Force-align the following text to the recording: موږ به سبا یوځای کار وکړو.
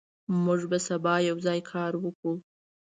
موږ 0.43 0.61
به 0.71 0.77
سبا 0.87 1.13
یوځای 1.29 1.59
کار 1.71 1.93
وکړو. 2.03 2.33